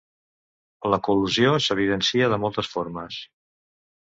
La 0.93 0.97
col·lusió 1.07 1.51
s"evidencia 1.57 2.31
de 2.33 2.41
moltes 2.47 2.71
formes. 2.73 3.21